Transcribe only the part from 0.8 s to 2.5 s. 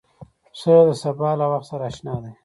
د سبا له وخت سره اشنا دی.